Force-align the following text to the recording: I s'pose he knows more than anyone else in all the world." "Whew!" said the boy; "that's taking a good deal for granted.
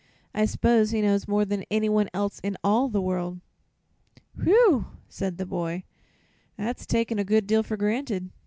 I 0.33 0.45
s'pose 0.45 0.89
he 0.89 1.03
knows 1.03 1.27
more 1.27 1.45
than 1.45 1.63
anyone 1.69 2.09
else 2.11 2.39
in 2.41 2.57
all 2.63 2.89
the 2.89 2.99
world." 3.03 3.39
"Whew!" 4.35 4.87
said 5.07 5.37
the 5.37 5.45
boy; 5.45 5.83
"that's 6.57 6.87
taking 6.87 7.19
a 7.19 7.23
good 7.23 7.45
deal 7.45 7.61
for 7.61 7.77
granted. 7.77 8.31